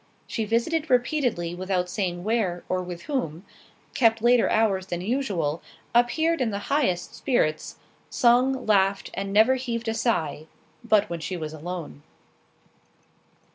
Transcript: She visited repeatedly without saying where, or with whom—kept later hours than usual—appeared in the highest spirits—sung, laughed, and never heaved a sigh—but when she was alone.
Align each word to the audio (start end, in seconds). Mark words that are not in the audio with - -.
She 0.25 0.45
visited 0.45 0.89
repeatedly 0.89 1.53
without 1.53 1.87
saying 1.87 2.23
where, 2.23 2.63
or 2.67 2.81
with 2.81 3.03
whom—kept 3.03 4.19
later 4.19 4.49
hours 4.49 4.87
than 4.87 5.01
usual—appeared 5.01 6.41
in 6.41 6.49
the 6.49 6.57
highest 6.73 7.13
spirits—sung, 7.13 8.65
laughed, 8.65 9.11
and 9.13 9.31
never 9.31 9.53
heaved 9.57 9.87
a 9.87 9.93
sigh—but 9.93 11.07
when 11.07 11.19
she 11.19 11.37
was 11.37 11.53
alone. 11.53 12.01